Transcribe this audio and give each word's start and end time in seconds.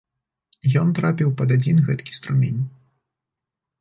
Ён 0.81 0.87
трапіў 1.01 1.29
пад 1.41 1.49
адзін 1.57 1.85
гэткі 1.91 2.17
струмень. 2.21 2.61